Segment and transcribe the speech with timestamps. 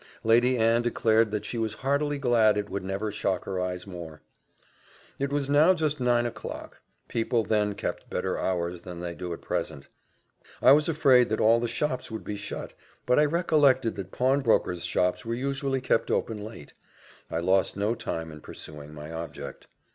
[0.23, 4.23] Lady Anne declared that she was heartily glad it would never shock her eyes more.
[5.19, 9.41] It was now just nine o'clock; people then kept better hours than they do at
[9.43, 9.89] present;
[10.59, 12.73] I was afraid that all the shops would be shut;
[13.05, 16.73] but I recollected that pawnbrokers' shops were usually kept open late.
[17.29, 19.67] I lost no time in pursuing my object.